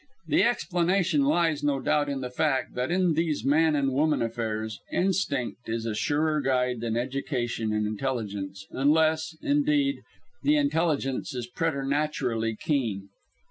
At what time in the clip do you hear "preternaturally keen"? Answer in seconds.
11.45-13.09